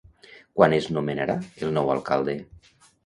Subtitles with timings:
[0.59, 1.35] Quan es nomenarà
[1.67, 2.39] el nou alcalde?